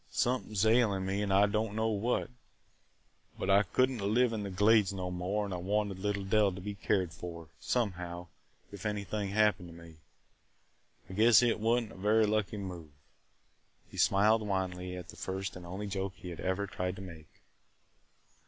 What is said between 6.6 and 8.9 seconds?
cared for– somehow, if